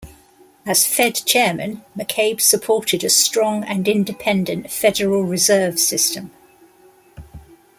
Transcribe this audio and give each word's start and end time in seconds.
As 0.65 0.83
Fed 0.83 1.13
chairman, 1.27 1.85
McCabe 1.95 2.41
supported 2.41 3.03
a 3.03 3.09
strong 3.11 3.63
and 3.63 3.87
independent 3.87 4.71
Federal 4.71 5.25
Reserve 5.25 5.77
System. 5.79 6.31